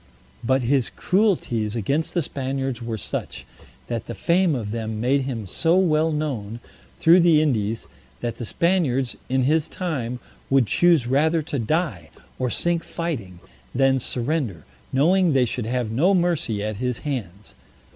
[0.43, 3.45] But his cruelties against the Spaniards were such,
[3.85, 6.59] that the fame of them made him so well known
[6.97, 7.87] through the Indies,
[8.19, 10.19] that the Spaniards, in his time,
[10.49, 12.09] would choose rather to die,
[12.39, 13.41] or sink fighting,
[13.75, 17.53] than surrender, knowing they should have no mercy at his hands.